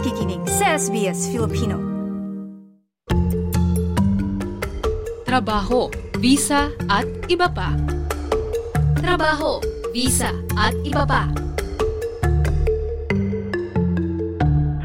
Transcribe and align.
nakikinig 0.00 0.40
sa 0.48 0.80
SBS 0.80 1.28
Filipino. 1.28 1.76
Trabaho, 5.28 5.92
visa 6.16 6.72
at 6.88 7.04
iba 7.28 7.52
pa. 7.52 7.76
Trabaho, 8.96 9.60
visa 9.92 10.32
at 10.56 10.72
iba 10.88 11.04
pa. 11.04 11.28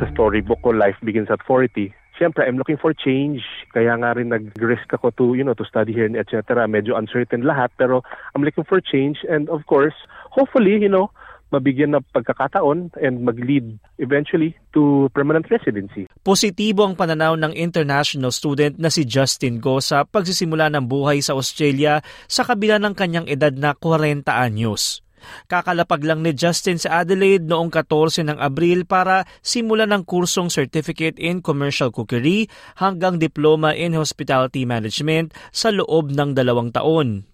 Sa 0.04 0.06
storybook 0.12 0.60
ko, 0.60 0.76
Life 0.76 1.00
Begins 1.00 1.32
at 1.32 1.40
40, 1.48 1.96
Siyempre, 2.20 2.44
I'm 2.44 2.60
looking 2.60 2.76
for 2.76 2.92
change. 2.92 3.44
Kaya 3.72 3.96
nga 3.96 4.20
rin 4.20 4.36
nag-risk 4.36 4.92
ako 4.92 5.16
to, 5.16 5.26
you 5.36 5.48
know, 5.48 5.56
to 5.56 5.64
study 5.64 5.96
here, 5.96 6.12
etc. 6.12 6.68
Medyo 6.68 7.00
uncertain 7.00 7.48
lahat, 7.48 7.72
pero 7.80 8.04
I'm 8.36 8.44
looking 8.44 8.68
for 8.68 8.84
change. 8.84 9.24
And 9.32 9.48
of 9.48 9.64
course, 9.68 9.96
hopefully, 10.32 10.76
you 10.76 10.92
know, 10.92 11.12
mabigyan 11.56 11.96
ng 11.96 12.04
pagkakataon 12.12 12.92
and 13.00 13.24
mag-lead 13.24 13.80
eventually 13.98 14.54
to 14.76 15.08
permanent 15.16 15.48
residency. 15.48 16.06
Positibo 16.22 16.84
ang 16.84 17.00
pananaw 17.00 17.40
ng 17.40 17.56
international 17.56 18.36
student 18.36 18.76
na 18.76 18.92
si 18.92 19.08
Justin 19.08 19.64
Go 19.64 19.80
sa 19.80 20.04
pagsisimula 20.04 20.68
ng 20.76 20.86
buhay 20.86 21.24
sa 21.24 21.34
Australia 21.34 22.04
sa 22.28 22.44
kabila 22.44 22.76
ng 22.84 22.94
kanyang 22.94 23.28
edad 23.32 23.56
na 23.56 23.72
40 23.72 24.28
anyos. 24.28 25.06
Kakalapag 25.50 26.06
lang 26.06 26.22
ni 26.22 26.38
Justin 26.38 26.78
sa 26.78 27.02
Adelaide 27.02 27.46
noong 27.46 27.74
14 27.74 28.26
ng 28.26 28.38
Abril 28.38 28.86
para 28.86 29.26
simulan 29.42 29.90
ng 29.90 30.04
kursong 30.06 30.54
Certificate 30.54 31.18
in 31.18 31.42
Commercial 31.42 31.90
Cookery 31.90 32.46
hanggang 32.78 33.18
Diploma 33.18 33.74
in 33.74 33.98
Hospitality 33.98 34.64
Management 34.70 35.34
sa 35.50 35.74
loob 35.74 36.14
ng 36.14 36.38
dalawang 36.38 36.70
taon. 36.70 37.26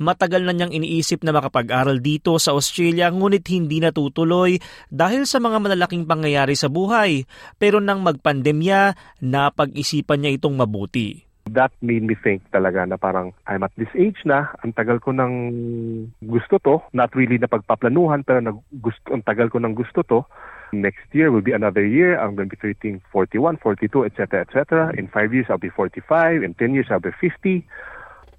Matagal 0.00 0.42
na 0.44 0.52
niyang 0.52 0.74
iniisip 0.74 1.22
na 1.22 1.34
makapag-aral 1.36 2.00
dito 2.00 2.36
sa 2.36 2.52
Australia 2.56 3.08
ngunit 3.10 3.44
hindi 3.52 3.80
natutuloy 3.80 4.58
dahil 4.88 5.24
sa 5.28 5.42
mga 5.42 5.58
malalaking 5.62 6.04
pangyayari 6.04 6.54
sa 6.54 6.72
buhay. 6.72 7.24
Pero 7.56 7.78
nang 7.78 8.02
magpandemya, 8.02 8.94
napag-isipan 9.22 10.24
niya 10.24 10.36
itong 10.36 10.56
mabuti 10.58 11.26
that 11.50 11.70
made 11.78 12.02
me 12.02 12.18
think 12.18 12.42
talaga 12.50 12.82
na 12.86 12.98
parang 12.98 13.30
I'm 13.46 13.62
at 13.62 13.72
this 13.78 13.90
age 13.94 14.18
na, 14.26 14.50
ang 14.66 14.74
tagal 14.74 14.98
ko 14.98 15.14
ng 15.14 15.32
gusto 16.26 16.58
to, 16.66 16.82
not 16.90 17.14
really 17.14 17.38
na 17.38 17.46
pagpaplanuhan 17.46 18.26
pero 18.26 18.42
nag, 18.42 18.58
gusto, 18.82 19.14
ang 19.14 19.22
tagal 19.22 19.48
ko 19.50 19.62
ng 19.62 19.74
gusto 19.74 20.02
to. 20.06 20.26
Next 20.74 21.06
year 21.14 21.30
will 21.30 21.46
be 21.46 21.54
another 21.54 21.86
year. 21.86 22.18
I'm 22.18 22.34
going 22.34 22.50
to 22.50 22.58
be 22.58 22.74
13, 22.74 22.98
41, 23.14 23.62
42, 23.62 24.10
etc., 24.10 24.42
etc. 24.42 24.90
In 24.98 25.06
five 25.06 25.30
years, 25.30 25.46
I'll 25.46 25.62
be 25.62 25.70
45. 25.70 26.42
In 26.42 26.58
10 26.58 26.74
years, 26.74 26.90
I'll 26.90 26.98
be 26.98 27.14
50. 27.14 27.62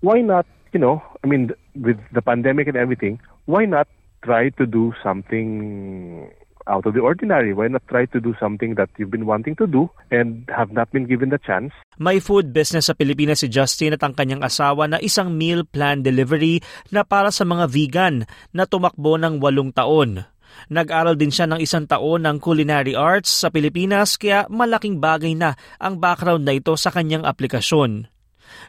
Why 0.04 0.20
not, 0.20 0.46
you 0.74 0.80
know, 0.80 1.02
I 1.24 1.28
mean, 1.28 1.52
with 1.76 1.98
the 2.12 2.22
pandemic 2.22 2.68
and 2.68 2.78
everything, 2.78 3.20
why 3.46 3.66
not 3.66 3.88
try 4.24 4.50
to 4.60 4.66
do 4.66 4.94
something 5.04 6.30
out 6.68 6.84
of 6.84 6.94
the 6.94 7.02
ordinary. 7.02 7.56
Why 7.56 7.72
not 7.72 7.84
try 7.88 8.06
to 8.12 8.20
do 8.20 8.36
something 8.38 8.76
that 8.76 8.92
you've 9.00 9.12
been 9.12 9.26
wanting 9.26 9.56
to 9.58 9.66
do 9.66 9.88
and 10.12 10.44
have 10.52 10.76
not 10.76 10.92
been 10.92 11.08
given 11.08 11.32
the 11.32 11.40
chance? 11.40 11.72
May 11.98 12.20
food 12.20 12.52
business 12.52 12.92
sa 12.92 12.94
Pilipinas 12.94 13.42
si 13.42 13.48
Justin 13.48 13.96
at 13.96 14.04
ang 14.04 14.14
kanyang 14.14 14.44
asawa 14.44 14.86
na 14.86 15.00
isang 15.00 15.34
meal 15.34 15.64
plan 15.64 16.04
delivery 16.04 16.62
na 16.92 17.08
para 17.08 17.32
sa 17.32 17.48
mga 17.48 17.66
vegan 17.72 18.16
na 18.52 18.68
tumakbo 18.68 19.16
ng 19.18 19.40
walong 19.40 19.72
taon. 19.72 20.28
Nag-aral 20.68 21.16
din 21.16 21.32
siya 21.32 21.48
ng 21.48 21.62
isang 21.62 21.86
taon 21.86 22.26
ng 22.28 22.38
culinary 22.42 22.98
arts 22.98 23.30
sa 23.30 23.48
Pilipinas 23.48 24.20
kaya 24.20 24.50
malaking 24.52 25.00
bagay 25.00 25.38
na 25.38 25.56
ang 25.78 26.02
background 26.02 26.44
na 26.44 26.58
ito 26.58 26.74
sa 26.76 26.92
kanyang 26.92 27.24
aplikasyon. 27.24 28.10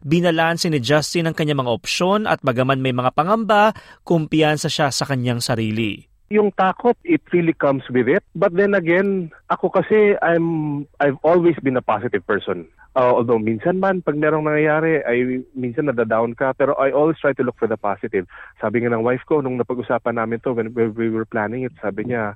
Binalansin 0.02 0.74
ni 0.74 0.80
Justin 0.80 1.30
ang 1.30 1.36
kanyang 1.36 1.64
mga 1.64 1.74
opsyon 1.74 2.24
at 2.24 2.40
bagaman 2.40 2.80
may 2.80 2.94
mga 2.94 3.12
pangamba, 3.14 3.74
kumpiyansa 4.06 4.70
siya 4.70 4.88
sa 4.92 5.04
kanyang 5.08 5.42
sarili. 5.42 6.08
Yung 6.28 6.52
takot, 6.52 6.92
it 7.08 7.24
really 7.32 7.56
comes 7.56 7.88
with 7.88 8.04
it. 8.04 8.20
But 8.36 8.52
then 8.52 8.76
again, 8.76 9.32
ako 9.48 9.72
kasi 9.72 10.12
I'm 10.20 10.84
I've 11.00 11.16
always 11.24 11.56
been 11.64 11.80
a 11.80 11.84
positive 11.84 12.20
person. 12.28 12.68
Uh, 12.98 13.14
although 13.14 13.38
minsan 13.38 13.78
man 13.78 14.02
pag 14.02 14.18
merong 14.18 14.44
nangyayari, 14.44 15.00
ay 15.06 15.46
minsan 15.54 15.86
nada-down 15.86 16.34
ka, 16.34 16.50
pero 16.52 16.74
I 16.76 16.90
always 16.90 17.16
try 17.22 17.30
to 17.30 17.44
look 17.46 17.54
for 17.54 17.70
the 17.70 17.78
positive. 17.78 18.26
Sabi 18.60 18.82
nga 18.82 18.90
ng 18.90 19.06
wife 19.06 19.22
ko 19.22 19.38
nung 19.38 19.54
napag-usapan 19.54 20.18
namin 20.18 20.42
to 20.42 20.50
when, 20.50 20.74
we 20.74 21.06
were 21.06 21.28
planning 21.28 21.62
it, 21.62 21.72
sabi 21.78 22.10
niya, 22.10 22.34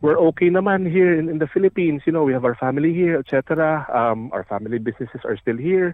we're 0.00 0.16
okay 0.32 0.48
naman 0.48 0.88
here 0.88 1.12
in, 1.12 1.28
in 1.28 1.38
the 1.38 1.50
Philippines, 1.50 2.08
you 2.08 2.12
know, 2.16 2.24
we 2.24 2.32
have 2.32 2.48
our 2.48 2.56
family 2.56 2.94
here, 2.96 3.20
etc. 3.20 3.84
Um, 3.92 4.32
our 4.32 4.48
family 4.48 4.80
businesses 4.80 5.20
are 5.28 5.36
still 5.36 5.60
here 5.60 5.92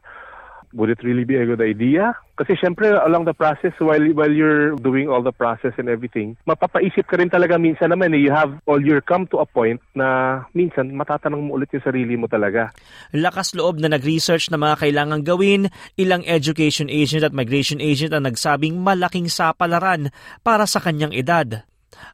would 0.74 0.90
it 0.90 1.00
really 1.06 1.24
be 1.24 1.38
a 1.38 1.46
good 1.46 1.62
idea? 1.62 2.12
Kasi 2.34 2.58
syempre 2.58 2.90
along 2.90 3.30
the 3.30 3.32
process 3.32 3.70
while 3.78 4.02
while 4.10 4.30
you're 4.34 4.74
doing 4.82 5.06
all 5.06 5.22
the 5.22 5.32
process 5.32 5.70
and 5.78 5.86
everything, 5.86 6.34
mapapaisip 6.50 7.06
ka 7.06 7.14
rin 7.14 7.30
talaga 7.30 7.54
minsan 7.56 7.94
naman 7.94 8.10
eh, 8.10 8.20
you 8.20 8.34
have 8.34 8.58
all 8.66 8.82
you 8.82 8.98
come 9.06 9.24
to 9.30 9.38
a 9.38 9.46
point 9.46 9.78
na 9.94 10.42
minsan 10.50 10.90
matatanong 10.90 11.46
mo 11.46 11.54
ulit 11.54 11.70
yung 11.70 11.86
sarili 11.86 12.18
mo 12.18 12.26
talaga. 12.26 12.74
Lakas 13.14 13.54
loob 13.54 13.78
na 13.78 13.94
nag-research 13.94 14.50
na 14.50 14.58
mga 14.58 14.82
kailangan 14.82 15.22
gawin, 15.22 15.70
ilang 15.94 16.26
education 16.26 16.90
agent 16.90 17.22
at 17.22 17.30
migration 17.30 17.78
agent 17.78 18.10
ang 18.10 18.26
nagsabing 18.26 18.82
malaking 18.82 19.30
sapalaran 19.30 20.10
para 20.42 20.66
sa 20.66 20.82
kanyang 20.82 21.14
edad. 21.14 21.62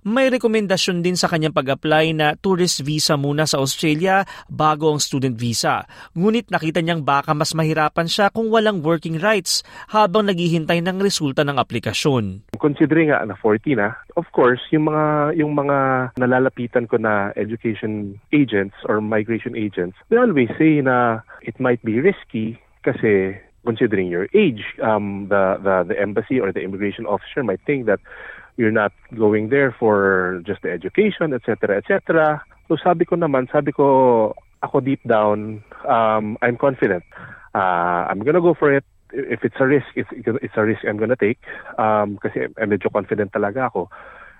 May 0.06 0.32
rekomendasyon 0.32 1.04
din 1.04 1.18
sa 1.18 1.28
kanyang 1.28 1.52
pag-apply 1.52 2.16
na 2.16 2.26
tourist 2.38 2.80
visa 2.80 3.18
muna 3.20 3.44
sa 3.44 3.60
Australia 3.60 4.24
bago 4.48 4.88
ang 4.88 5.00
student 5.02 5.36
visa. 5.36 5.84
Ngunit 6.16 6.48
nakita 6.48 6.80
niyang 6.80 7.04
baka 7.04 7.36
mas 7.36 7.52
mahirapan 7.52 8.08
siya 8.08 8.32
kung 8.32 8.48
walang 8.48 8.80
working 8.80 9.20
rights 9.20 9.60
habang 9.90 10.30
naghihintay 10.30 10.80
ng 10.80 10.98
resulta 11.02 11.44
ng 11.44 11.60
aplikasyon. 11.60 12.46
Considering 12.56 13.12
nga 13.12 13.24
na 13.24 13.36
40 13.36 13.80
na, 13.80 13.96
of 14.16 14.28
course, 14.32 14.60
yung 14.70 14.88
mga 14.88 15.36
yung 15.36 15.52
mga 15.56 16.10
nalalapitan 16.20 16.86
ko 16.86 17.00
na 17.00 17.32
education 17.36 18.16
agents 18.32 18.76
or 18.86 19.00
migration 19.00 19.56
agents, 19.56 19.96
they 20.08 20.20
always 20.20 20.48
say 20.60 20.80
na 20.84 21.24
it 21.44 21.56
might 21.58 21.80
be 21.80 22.00
risky 22.00 22.60
kasi 22.80 23.36
considering 23.64 24.08
your 24.08 24.28
age, 24.34 24.64
um, 24.82 25.28
the, 25.28 25.58
the, 25.62 25.94
the 25.94 26.00
embassy 26.00 26.40
or 26.40 26.52
the 26.52 26.60
immigration 26.60 27.06
officer 27.06 27.42
might 27.42 27.60
think 27.66 27.86
that 27.86 28.00
you're 28.56 28.70
not 28.70 28.92
going 29.16 29.48
there 29.48 29.74
for 29.78 30.42
just 30.46 30.62
the 30.62 30.70
education, 30.70 31.32
etc., 31.32 31.78
etc. 31.78 32.42
So 32.68 32.76
sabi 32.82 33.04
ko 33.04 33.16
naman, 33.16 33.50
sabi 33.50 33.72
ko, 33.72 34.34
ako 34.62 34.80
deep 34.80 35.00
down, 35.08 35.64
um, 35.88 36.36
I'm 36.42 36.56
confident. 36.56 37.04
Uh, 37.54 38.06
I'm 38.08 38.20
gonna 38.20 38.40
go 38.40 38.54
for 38.54 38.72
it. 38.72 38.84
If 39.12 39.42
it's 39.42 39.56
a 39.58 39.66
risk, 39.66 39.86
it's, 39.96 40.08
it's 40.12 40.54
a 40.56 40.62
risk 40.62 40.84
I'm 40.86 40.98
gonna 40.98 41.16
take. 41.16 41.40
Um, 41.78 42.18
kasi 42.22 42.46
medyo 42.60 42.92
confident 42.92 43.32
talaga 43.32 43.66
ako. 43.72 43.90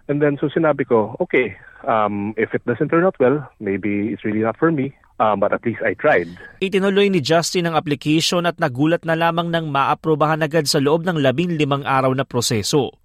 And 0.09 0.21
then 0.21 0.39
so 0.41 0.49
sinabi 0.49 0.87
ko, 0.87 1.17
okay, 1.21 1.57
um, 1.87 2.35
if 2.37 2.55
it 2.55 2.65
doesn't 2.67 2.89
turn 2.89 3.05
out 3.05 3.17
well, 3.19 3.49
maybe 3.59 4.09
it's 4.09 4.25
really 4.25 4.41
not 4.41 4.59
for 4.59 4.71
me. 4.71 4.95
Um, 5.21 5.37
but 5.37 5.53
at 5.53 5.61
least 5.69 5.85
I 5.85 5.93
tried. 5.93 6.33
Itinuloy 6.65 7.13
ni 7.13 7.21
Justin 7.21 7.69
ang 7.69 7.77
application 7.77 8.49
at 8.49 8.57
nagulat 8.57 9.05
na 9.05 9.13
lamang 9.13 9.53
ng 9.53 9.69
maaprobahan 9.69 10.41
agad 10.41 10.65
sa 10.65 10.81
loob 10.81 11.05
ng 11.05 11.21
labing 11.21 11.61
limang 11.61 11.85
araw 11.85 12.17
na 12.17 12.25
proseso. 12.25 12.97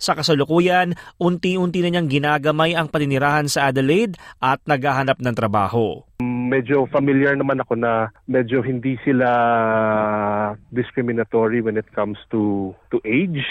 Sa 0.00 0.16
kasalukuyan, 0.16 0.96
unti-unti 1.20 1.84
na 1.84 1.88
niyang 1.92 2.08
ginagamay 2.08 2.72
ang 2.72 2.88
paninirahan 2.88 3.46
sa 3.46 3.68
Adelaide 3.68 4.16
at 4.40 4.64
naghahanap 4.64 5.20
ng 5.20 5.34
trabaho. 5.36 6.00
Medyo 6.24 6.88
familiar 6.88 7.36
naman 7.36 7.60
ako 7.60 7.76
na 7.76 8.08
medyo 8.24 8.64
hindi 8.64 8.96
sila 9.04 9.28
discriminatory 10.72 11.60
when 11.60 11.76
it 11.76 11.86
comes 11.92 12.16
to 12.32 12.72
to 12.90 12.98
age 13.04 13.44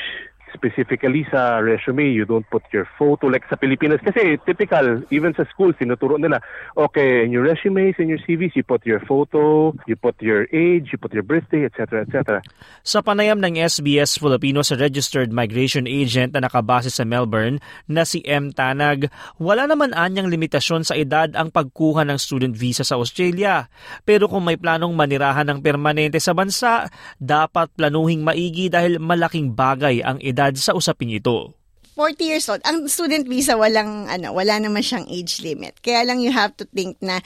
specifically 0.59 1.23
sa 1.31 1.63
resume, 1.63 2.11
you 2.11 2.27
don't 2.27 2.43
put 2.51 2.67
your 2.75 2.83
photo 2.99 3.31
like 3.31 3.47
sa 3.47 3.55
Pilipinas. 3.55 4.03
Kasi 4.03 4.35
typical, 4.43 5.07
even 5.07 5.31
sa 5.31 5.47
school, 5.47 5.71
sinuturo 5.79 6.19
nila, 6.19 6.43
okay, 6.75 7.23
in 7.23 7.31
your 7.31 7.47
resumes, 7.47 7.95
in 7.95 8.11
your 8.11 8.19
CVs, 8.27 8.59
you 8.59 8.67
put 8.67 8.83
your 8.83 8.99
photo, 9.07 9.71
you 9.87 9.95
put 9.95 10.19
your 10.19 10.51
age, 10.51 10.91
you 10.91 10.99
put 10.99 11.15
your 11.15 11.23
birthday, 11.23 11.63
etc., 11.63 12.03
etc. 12.03 12.43
Sa 12.83 12.99
panayam 12.99 13.39
ng 13.39 13.55
SBS 13.55 14.19
Filipino 14.19 14.59
sa 14.59 14.75
registered 14.75 15.31
migration 15.31 15.87
agent 15.87 16.35
na 16.35 16.43
nakabase 16.43 16.91
sa 16.91 17.07
Melbourne 17.07 17.63
na 17.87 18.03
si 18.03 18.19
M. 18.27 18.51
Tanag, 18.51 19.07
wala 19.39 19.63
naman 19.63 19.95
anyang 19.95 20.27
limitasyon 20.27 20.83
sa 20.83 20.99
edad 20.99 21.31
ang 21.39 21.55
pagkuha 21.55 22.03
ng 22.03 22.19
student 22.19 22.51
visa 22.51 22.83
sa 22.83 22.99
Australia. 22.99 23.71
Pero 24.03 24.27
kung 24.27 24.43
may 24.43 24.59
planong 24.59 24.91
manirahan 24.91 25.47
ng 25.47 25.59
permanente 25.63 26.19
sa 26.19 26.35
bansa, 26.35 26.91
dapat 27.15 27.71
planuhing 27.79 28.27
maigi 28.27 28.67
dahil 28.67 28.99
malaking 28.99 29.55
bagay 29.55 30.03
ang 30.03 30.19
edad 30.19 30.48
edad 30.49 30.61
sa 30.61 30.75
usaping 30.75 31.13
ito. 31.13 31.53
40 31.99 32.23
years 32.23 32.47
old. 32.47 32.63
Ang 32.63 32.87
student 32.87 33.27
visa 33.27 33.59
walang 33.59 34.07
ano, 34.07 34.31
wala 34.31 34.55
naman 34.55 34.79
siyang 34.79 35.03
age 35.11 35.43
limit. 35.43 35.83
Kaya 35.83 36.07
lang 36.07 36.23
you 36.23 36.31
have 36.31 36.55
to 36.55 36.63
think 36.71 36.95
na 37.03 37.19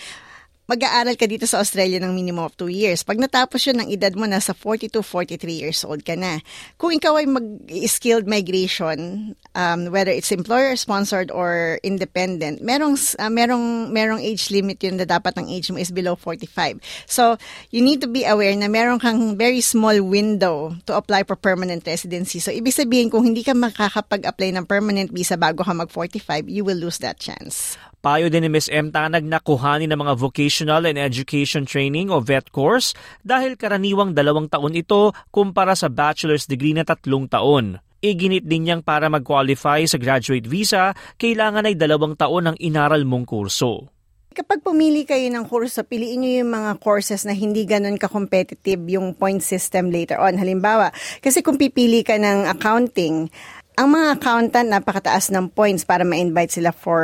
mag-aaral 0.63 1.19
ka 1.19 1.27
dito 1.27 1.43
sa 1.43 1.59
Australia 1.59 1.99
ng 1.99 2.15
minimum 2.15 2.47
of 2.47 2.55
2 2.55 2.71
years. 2.71 3.03
Pag 3.03 3.19
natapos 3.19 3.67
yun, 3.67 3.83
ng 3.83 3.89
edad 3.91 4.15
mo, 4.15 4.23
nasa 4.23 4.55
42, 4.55 5.03
43 5.03 5.51
years 5.51 5.83
old 5.83 6.01
ka 6.07 6.15
na. 6.15 6.39
Kung 6.79 6.95
ikaw 6.95 7.19
ay 7.19 7.27
mag-skilled 7.27 8.23
migration, 8.23 9.31
um, 9.53 9.79
whether 9.91 10.11
it's 10.11 10.31
employer-sponsored 10.31 11.29
or 11.35 11.77
independent, 11.83 12.63
merong, 12.63 12.95
uh, 13.19 13.27
merong, 13.27 13.91
merong 13.91 14.23
age 14.23 14.49
limit 14.55 14.79
yun 14.79 14.95
na 14.95 15.03
dapat 15.03 15.35
ang 15.35 15.51
age 15.51 15.67
mo 15.67 15.77
is 15.77 15.91
below 15.91 16.15
45. 16.15 16.79
So, 17.11 17.35
you 17.69 17.83
need 17.83 17.99
to 17.99 18.09
be 18.09 18.23
aware 18.23 18.55
na 18.55 18.71
meron 18.71 19.03
kang 19.03 19.35
very 19.35 19.59
small 19.59 19.99
window 19.99 20.73
to 20.87 20.95
apply 20.95 21.27
for 21.27 21.35
permanent 21.35 21.83
residency. 21.83 22.39
So, 22.39 22.55
ibig 22.55 22.71
sabihin, 22.71 23.11
kung 23.11 23.27
hindi 23.27 23.43
ka 23.43 23.51
makakapag-apply 23.51 24.55
ng 24.55 24.65
permanent 24.65 25.11
visa 25.11 25.35
bago 25.35 25.61
ka 25.61 25.75
mag-45, 25.75 26.47
you 26.47 26.63
will 26.63 26.79
lose 26.79 27.03
that 27.03 27.19
chance. 27.19 27.75
Payo 28.03 28.27
din 28.27 28.43
ni 28.43 28.51
Ms. 28.51 28.67
M. 28.67 28.91
Tanag 28.91 29.23
na 29.23 29.39
kuhanin 29.39 29.87
ng 29.87 29.95
mga 29.95 30.19
vocational 30.19 30.83
and 30.83 30.99
education 30.99 31.63
training 31.63 32.11
o 32.11 32.19
VET 32.19 32.51
course 32.51 32.91
dahil 33.23 33.55
karaniwang 33.55 34.11
dalawang 34.11 34.51
taon 34.51 34.75
ito 34.75 35.15
kumpara 35.31 35.71
sa 35.71 35.87
bachelor's 35.87 36.43
degree 36.43 36.75
na 36.75 36.83
tatlong 36.83 37.31
taon. 37.31 37.79
Iginit 38.03 38.43
din 38.43 38.67
niyang 38.67 38.83
para 38.83 39.07
mag-qualify 39.07 39.87
sa 39.87 39.95
graduate 39.95 40.43
visa, 40.43 40.91
kailangan 41.15 41.63
ay 41.63 41.79
dalawang 41.79 42.19
taon 42.19 42.51
ang 42.51 42.57
inaral 42.59 43.07
mong 43.07 43.23
kurso. 43.23 43.87
Kapag 44.35 44.59
pumili 44.59 45.07
kayo 45.07 45.29
ng 45.31 45.47
kurso, 45.47 45.87
piliin 45.87 46.19
niyo 46.19 46.43
yung 46.43 46.51
mga 46.51 46.83
courses 46.83 47.23
na 47.23 47.31
hindi 47.31 47.63
ganun 47.63 47.95
ka-competitive 47.95 48.83
yung 48.91 49.15
point 49.15 49.39
system 49.39 49.93
later 49.93 50.19
on. 50.19 50.35
Halimbawa, 50.35 50.91
kasi 51.23 51.39
kung 51.39 51.55
pipili 51.55 52.03
ka 52.03 52.19
ng 52.19 52.51
accounting, 52.51 53.31
ang 53.73 53.89
mga 53.89 54.21
accountant 54.21 54.69
napakataas 54.69 55.33
ng 55.33 55.49
points 55.49 55.81
para 55.81 56.05
ma-invite 56.05 56.61
sila 56.61 56.69
for 56.69 57.01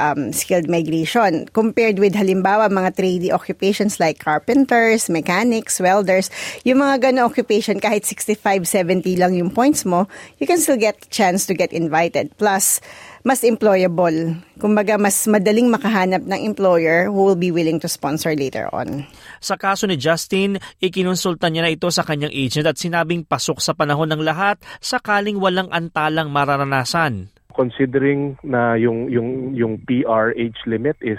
um, 0.00 0.32
skilled 0.32 0.64
migration 0.64 1.44
compared 1.52 2.00
with 2.00 2.16
halimbawa 2.16 2.72
mga 2.72 2.96
3D 2.96 3.24
occupations 3.28 4.00
like 4.00 4.16
carpenters, 4.16 5.12
mechanics, 5.12 5.76
welders, 5.76 6.32
yung 6.64 6.80
mga 6.80 7.12
gano 7.12 7.28
occupation 7.28 7.76
kahit 7.76 8.08
65, 8.08 8.64
70 8.64 9.20
lang 9.20 9.36
yung 9.36 9.52
points 9.52 9.84
mo, 9.84 10.08
you 10.40 10.48
can 10.48 10.56
still 10.56 10.80
get 10.80 10.96
chance 11.12 11.44
to 11.44 11.52
get 11.52 11.76
invited. 11.76 12.32
Plus, 12.40 12.80
mas 13.22 13.42
employable. 13.42 14.38
Kumbaga, 14.58 14.98
mas 14.98 15.14
madaling 15.30 15.70
makahanap 15.70 16.26
ng 16.26 16.40
employer 16.42 17.06
who 17.06 17.22
will 17.22 17.38
be 17.38 17.54
willing 17.54 17.78
to 17.78 17.86
sponsor 17.86 18.34
later 18.34 18.66
on. 18.74 19.06
Sa 19.38 19.54
kaso 19.54 19.86
ni 19.86 19.94
Justin, 19.94 20.58
ikinonsulta 20.82 21.46
niya 21.50 21.66
na 21.66 21.72
ito 21.72 21.86
sa 21.94 22.02
kanyang 22.02 22.34
agent 22.34 22.66
at 22.66 22.78
sinabing 22.78 23.22
pasok 23.22 23.62
sa 23.62 23.74
panahon 23.74 24.10
ng 24.10 24.22
lahat 24.22 24.58
sakaling 24.82 25.38
walang 25.38 25.70
antalang 25.70 26.30
mararanasan. 26.30 27.30
Considering 27.54 28.38
na 28.46 28.78
yung 28.78 29.10
yung 29.10 29.50
yung 29.54 29.82
PR 29.82 30.30
age 30.38 30.62
limit 30.70 30.94
is 31.02 31.18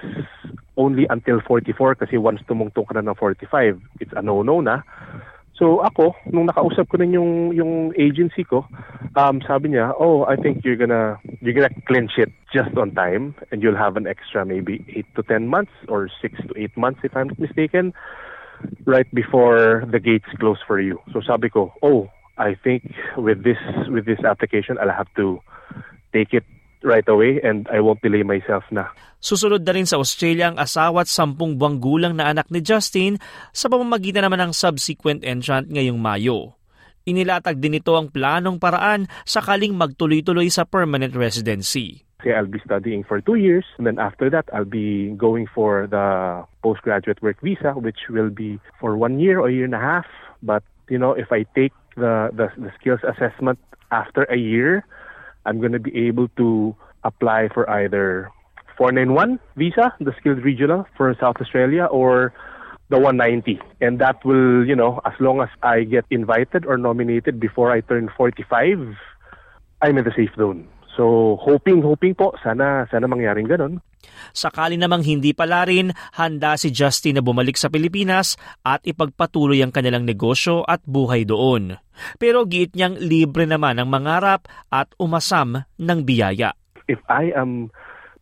only 0.79 1.03
until 1.11 1.43
44 1.43 1.99
kasi 1.99 2.15
once 2.15 2.39
tumungtong 2.47 2.87
ka 2.87 2.95
na 2.95 3.11
ng 3.11 3.17
45, 3.19 3.75
it's 3.99 4.15
a 4.15 4.23
no-no 4.23 4.63
na. 4.63 4.79
So 5.59 5.83
ako, 5.83 6.15
nung 6.31 6.47
nakausap 6.47 6.87
ko 6.87 6.95
na 6.95 7.03
yung 7.03 7.51
yung 7.51 7.91
agency 7.99 8.47
ko, 8.47 8.63
um, 9.19 9.43
sabi 9.43 9.75
niya, 9.75 9.91
"Oh, 9.99 10.23
I 10.23 10.39
think 10.39 10.63
you're 10.63 10.79
gonna 10.79 11.19
you're 11.43 11.53
gonna 11.53 11.75
clinch 11.83 12.15
it 12.15 12.31
just 12.55 12.71
on 12.79 12.95
time 12.95 13.35
and 13.51 13.59
you'll 13.59 13.75
have 13.75 13.99
an 13.99 14.07
extra 14.07 14.47
maybe 14.47 14.87
8 14.87 15.05
to 15.19 15.21
10 15.27 15.51
months 15.51 15.75
or 15.91 16.07
6 16.23 16.39
to 16.47 16.55
8 16.55 16.71
months 16.79 17.03
if 17.03 17.11
I'm 17.11 17.27
not 17.27 17.43
mistaken 17.43 17.91
right 18.87 19.07
before 19.11 19.83
the 19.83 19.99
gates 19.99 20.31
close 20.39 20.63
for 20.63 20.79
you." 20.79 21.03
So 21.11 21.19
sabi 21.19 21.51
ko, 21.51 21.75
"Oh, 21.83 22.07
I 22.39 22.55
think 22.55 22.87
with 23.19 23.43
this 23.43 23.59
with 23.91 24.07
this 24.07 24.23
application, 24.23 24.79
I'll 24.79 24.95
have 24.95 25.11
to 25.19 25.43
take 26.15 26.31
it 26.31 26.47
right 26.83 27.05
away 27.07 27.39
and 27.43 27.67
I 27.67 27.83
won't 27.83 28.01
delay 28.01 28.23
myself 28.23 28.63
na. 28.71 28.91
Susunod 29.19 29.67
na 29.67 29.75
rin 29.75 29.83
sa 29.83 29.99
Australia 29.99 30.47
ang 30.47 30.57
asawa 30.57 31.03
at 31.03 31.11
sampung 31.11 31.59
buwang 31.59 31.83
gulang 31.83 32.15
na 32.15 32.31
anak 32.31 32.47
ni 32.47 32.63
Justin 32.63 33.19
sa 33.51 33.67
pamamagitan 33.67 34.23
naman 34.23 34.39
ng 34.39 34.53
subsequent 34.55 35.27
entrant 35.27 35.67
ngayong 35.67 35.99
Mayo. 35.99 36.55
Inilatag 37.03 37.59
din 37.59 37.79
ito 37.79 37.95
ang 37.99 38.07
planong 38.11 38.61
paraan 38.61 39.11
sakaling 39.27 39.75
magtuloy-tuloy 39.75 40.47
sa 40.47 40.63
permanent 40.63 41.11
residency. 41.15 42.05
Okay, 42.19 42.35
I'll 42.35 42.51
be 42.51 42.59
studying 42.63 43.07
for 43.07 43.23
two 43.23 43.39
years 43.39 43.63
and 43.79 43.87
then 43.87 43.95
after 43.95 44.27
that 44.31 44.47
I'll 44.51 44.67
be 44.67 45.15
going 45.15 45.47
for 45.47 45.87
the 45.87 46.43
postgraduate 46.59 47.23
work 47.23 47.39
visa 47.39 47.75
which 47.79 48.11
will 48.11 48.31
be 48.31 48.59
for 48.79 48.99
one 48.99 49.19
year 49.19 49.39
or 49.39 49.47
year 49.47 49.63
and 49.63 49.75
a 49.75 49.79
half. 49.79 50.07
But 50.43 50.63
you 50.91 50.99
know, 50.99 51.11
if 51.15 51.31
I 51.31 51.43
take 51.55 51.71
the, 51.95 52.31
the, 52.35 52.51
the 52.59 52.71
skills 52.79 52.99
assessment 53.07 53.59
after 53.91 54.23
a 54.27 54.35
year, 54.35 54.85
I'm 55.45 55.59
going 55.59 55.71
to 55.71 55.79
be 55.79 56.07
able 56.07 56.27
to 56.37 56.75
apply 57.03 57.49
for 57.53 57.69
either 57.69 58.29
491 58.77 59.39
visa, 59.55 59.93
the 59.99 60.13
skilled 60.19 60.43
regional 60.43 60.85
for 60.95 61.13
South 61.19 61.37
Australia, 61.41 61.85
or 61.85 62.33
the 62.89 62.97
190. 62.97 63.59
And 63.81 63.99
that 63.99 64.23
will, 64.25 64.65
you 64.65 64.75
know, 64.75 65.01
as 65.05 65.13
long 65.19 65.41
as 65.41 65.49
I 65.61 65.83
get 65.83 66.05
invited 66.09 66.65
or 66.65 66.77
nominated 66.77 67.39
before 67.39 67.71
I 67.71 67.81
turn 67.81 68.09
45, 68.15 68.95
I'm 69.81 69.97
in 69.97 70.05
the 70.05 70.13
safe 70.15 70.31
zone. 70.37 70.67
So, 70.99 71.39
hoping, 71.39 71.79
hoping 71.79 72.11
po, 72.11 72.35
sana, 72.43 72.83
sana 72.91 73.07
mangyaring 73.07 73.47
ganun. 73.47 73.79
Sakali 74.35 74.75
namang 74.75 75.07
hindi 75.07 75.31
pala 75.31 75.63
rin, 75.63 75.95
handa 76.19 76.59
si 76.59 76.75
Justin 76.75 77.15
na 77.15 77.23
bumalik 77.23 77.55
sa 77.55 77.71
Pilipinas 77.71 78.35
at 78.67 78.83
ipagpatuloy 78.83 79.63
ang 79.63 79.71
kanilang 79.71 80.03
negosyo 80.03 80.67
at 80.67 80.83
buhay 80.83 81.23
doon. 81.23 81.79
Pero 82.19 82.43
giit 82.43 82.75
niyang 82.75 82.99
libre 82.99 83.47
naman 83.47 83.79
ang 83.79 83.87
mangarap 83.87 84.51
at 84.67 84.91
umasam 84.99 85.63
ng 85.79 85.99
biyaya. 86.03 86.51
If 86.91 86.99
I 87.07 87.31
am 87.31 87.71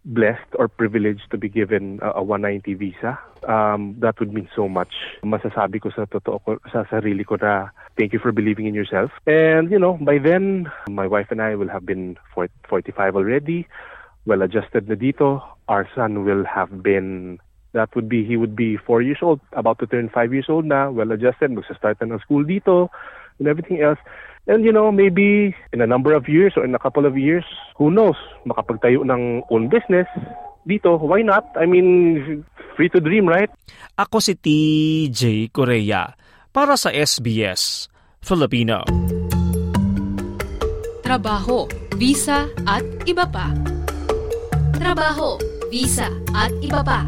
blessed 0.08 0.56
or 0.56 0.68
privileged 0.68 1.28
to 1.32 1.38
be 1.38 1.50
given 1.50 2.00
a, 2.02 2.20
a 2.20 2.24
190 2.24 2.74
visa, 2.76 3.20
um, 3.48 3.96
that 4.00 4.20
would 4.20 4.34
mean 4.34 4.48
so 4.56 4.68
much. 4.68 4.94
Masasabi 5.24 5.84
ko 5.84 5.92
sa 5.92 6.08
totoo 6.08 6.40
ko, 6.44 6.58
sa 6.72 6.88
sarili 6.88 7.28
ko 7.28 7.36
na 7.36 7.70
thank 8.00 8.14
you 8.14 8.20
for 8.20 8.32
believing 8.32 8.66
in 8.66 8.74
yourself. 8.74 9.12
And, 9.28 9.70
you 9.70 9.78
know, 9.78 10.00
by 10.00 10.18
then, 10.18 10.72
my 10.90 11.08
wife 11.08 11.28
and 11.30 11.42
I 11.42 11.56
will 11.56 11.68
have 11.68 11.86
been 11.86 12.18
45 12.34 13.16
already, 13.16 13.68
well 14.26 14.42
adjusted 14.42 14.88
na 14.88 14.96
dito. 14.96 15.44
Our 15.68 15.88
son 15.94 16.24
will 16.24 16.46
have 16.48 16.82
been, 16.82 17.40
that 17.74 17.94
would 17.96 18.08
be, 18.08 18.24
he 18.24 18.38
would 18.38 18.56
be 18.56 18.78
4 18.78 19.02
years 19.02 19.20
old, 19.22 19.42
about 19.52 19.80
to 19.80 19.88
turn 19.88 20.08
5 20.08 20.34
years 20.34 20.48
old 20.48 20.64
na, 20.64 20.90
well 20.90 21.12
adjusted, 21.12 21.52
magsa-start 21.52 22.00
na 22.00 22.16
ng 22.16 22.24
school 22.24 22.48
dito, 22.48 22.88
and 23.40 23.48
everything 23.48 23.82
else. 23.82 24.00
And 24.48 24.64
you 24.64 24.72
know, 24.72 24.92
maybe 24.92 25.56
in 25.74 25.82
a 25.84 25.88
number 25.88 26.16
of 26.16 26.28
years 26.32 26.54
or 26.56 26.64
in 26.64 26.74
a 26.74 26.80
couple 26.80 27.06
of 27.06 27.18
years, 27.18 27.44
who 27.76 27.92
knows, 27.92 28.16
makapagtayo 28.48 29.04
ng 29.04 29.44
own 29.52 29.68
business 29.68 30.08
dito, 30.68 31.00
why 31.00 31.24
not? 31.24 31.48
I 31.56 31.64
mean, 31.64 32.44
free 32.76 32.92
to 32.92 33.00
dream, 33.00 33.26
right? 33.28 33.48
Ako 33.96 34.20
si 34.20 34.36
TJ 34.36 35.50
Korea 35.56 36.12
para 36.52 36.76
sa 36.76 36.92
SBS 36.92 37.88
Filipino. 38.20 38.84
Trabaho, 41.02 41.72
visa 41.96 42.52
at 42.68 42.84
iba 43.08 43.24
pa. 43.32 43.56
Trabaho, 44.76 45.40
visa 45.72 46.12
at 46.36 46.52
iba 46.60 46.84
pa. 46.84 47.08